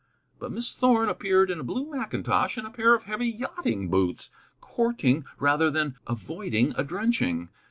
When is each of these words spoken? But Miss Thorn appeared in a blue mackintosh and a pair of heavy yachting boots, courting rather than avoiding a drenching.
But 0.39 0.51
Miss 0.51 0.73
Thorn 0.73 1.09
appeared 1.09 1.51
in 1.51 1.59
a 1.59 1.63
blue 1.63 1.85
mackintosh 1.91 2.57
and 2.57 2.65
a 2.65 2.71
pair 2.71 2.95
of 2.95 3.03
heavy 3.03 3.27
yachting 3.27 3.87
boots, 3.89 4.31
courting 4.59 5.25
rather 5.39 5.69
than 5.69 5.95
avoiding 6.07 6.73
a 6.75 6.83
drenching. 6.83 7.49